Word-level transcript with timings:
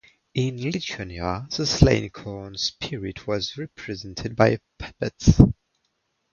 In 0.33 0.59
Lithuania, 0.59 1.45
the 1.55 1.67
slain 1.67 2.09
corn 2.09 2.57
spirit 2.57 3.27
was 3.27 3.55
represented 3.55 4.35
by 4.35 4.47
a 4.49 4.59
puppet. 4.79 5.39